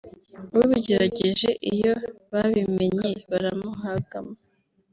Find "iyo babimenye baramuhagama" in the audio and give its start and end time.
1.73-4.33